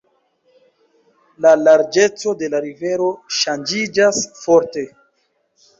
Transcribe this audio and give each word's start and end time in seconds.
La 1.47 1.51
larĝeco 1.67 2.33
de 2.41 2.49
la 2.55 2.63
rivero 2.65 3.11
ŝanĝiĝas 3.43 4.27
forte. 4.43 4.91